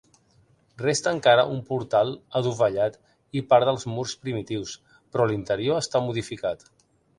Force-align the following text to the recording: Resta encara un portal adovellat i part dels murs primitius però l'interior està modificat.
Resta 0.83 1.11
encara 1.15 1.43
un 1.55 1.59
portal 1.67 2.13
adovellat 2.39 2.97
i 3.41 3.45
part 3.53 3.69
dels 3.71 3.87
murs 3.97 4.17
primitius 4.25 4.75
però 4.97 5.31
l'interior 5.35 5.81
està 5.87 6.05
modificat. 6.11 6.69